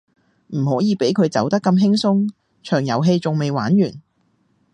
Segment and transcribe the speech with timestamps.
[0.47, 2.27] 唔可以畀佢走得咁輕鬆，
[2.63, 3.93] 場遊戲仲未玩完